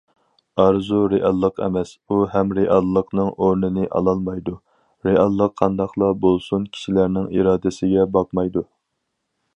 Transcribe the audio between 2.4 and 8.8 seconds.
رېئاللىقنىڭ ئورنىنى ئالالمايدۇ، رېئاللىق قانداقلا بولسۇن كىشىلەرنىڭ ئىرادىسىگە باقمايدۇ.